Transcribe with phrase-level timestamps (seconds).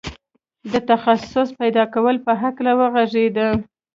[0.71, 3.37] د تخصص پيدا کولو په هکله وغږېد.